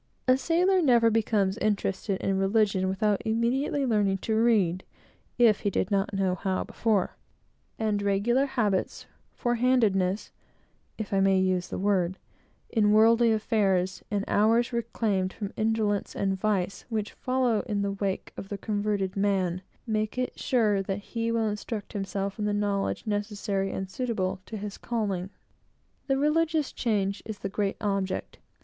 [0.27, 4.83] A sailor never becomes interested in religion, without immediately learning to read,
[5.37, 7.17] if he did not know how before;
[7.77, 10.31] and regular habits, forehandedness
[10.97, 12.17] (if I may use the word)
[12.71, 18.33] in worldly affairs, and hours reclaimed from indolence and vice, which follow in the wake
[18.35, 23.05] of the converted man, make it sure that he will instruct himself in the knowledge
[23.05, 25.29] necessary and suitable to his calling.
[26.07, 28.39] The religious change is the great object.